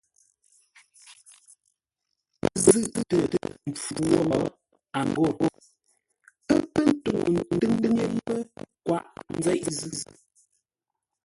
Pə́ 2.39 2.51
zʉ̂ʼtə 2.63 3.17
mpfu 3.69 3.93
wo, 4.29 4.39
a 4.99 5.01
ghô: 5.13 5.25
ə̰ 6.53 6.57
pə́ 6.73 6.83
ntúŋu 6.89 7.33
ntʉ́ŋ 7.57 7.95
yé 7.99 8.05
pə́ 8.25 8.37
kwaʼ 8.85 9.07
nzeʼ 9.37 9.61
zʉ́. 9.77 9.95